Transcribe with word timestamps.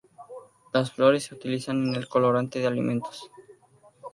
Las 0.73 0.91
flores 0.91 1.25
se 1.25 1.35
utilizan 1.35 1.87
en 1.87 1.93
el 1.93 2.07
colorante 2.09 2.57
de 2.57 2.65
alimentos. 2.65 3.29